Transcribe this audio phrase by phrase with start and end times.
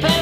[0.00, 0.21] paranormal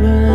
[0.00, 0.29] forever.